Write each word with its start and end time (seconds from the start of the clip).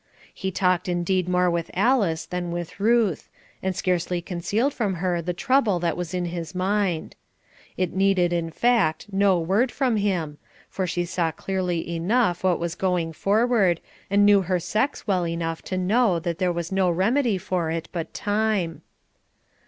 He 0.33 0.49
talked 0.49 0.89
indeed 0.89 1.29
more 1.29 1.47
with 1.51 1.69
Alice 1.75 2.25
than 2.25 2.49
with 2.49 2.79
Ruth, 2.79 3.29
and 3.61 3.75
scarcely 3.75 4.19
concealed 4.19 4.73
from 4.73 4.95
her 4.95 5.21
the 5.21 5.31
trouble 5.31 5.77
that 5.77 5.95
was 5.95 6.11
in 6.15 6.25
his 6.25 6.55
mind. 6.55 7.15
It 7.77 7.93
needed, 7.93 8.33
in 8.33 8.49
fact, 8.49 9.05
no 9.13 9.37
word 9.39 9.71
from 9.71 9.97
him, 9.97 10.39
for 10.69 10.87
she 10.87 11.05
saw 11.05 11.29
clearly 11.31 11.87
enough 11.87 12.43
what 12.43 12.57
was 12.59 12.73
going 12.73 13.13
forward, 13.13 13.79
and 14.09 14.25
knew 14.25 14.41
her 14.41 14.59
sex 14.59 15.05
well 15.05 15.27
enough 15.27 15.61
to 15.65 15.77
know 15.77 16.17
there 16.17 16.51
was 16.51 16.71
no 16.71 16.89
remedy 16.89 17.37
for 17.37 17.69
it 17.69 17.87
but 17.91 18.11
time. 18.11 18.81